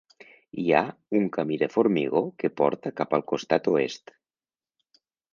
Hi 0.59 0.63
ha 0.75 0.79
un 1.17 1.25
camí 1.35 1.57
de 1.63 1.67
formigó 1.73 2.21
que 2.43 2.51
porta 2.61 2.93
cap 3.01 3.13
al 3.19 3.25
costat 3.33 3.69
oest. 3.73 4.15